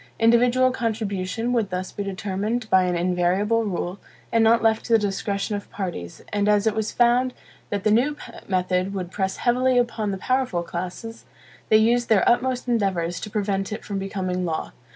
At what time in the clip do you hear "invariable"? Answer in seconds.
2.95-3.65